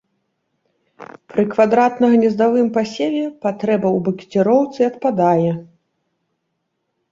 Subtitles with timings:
[1.33, 5.51] Пры квадратна-гнездавым пасеве патрэба ў букеціроўцы адпадае.